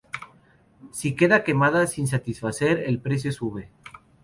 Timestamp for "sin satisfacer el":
1.85-2.97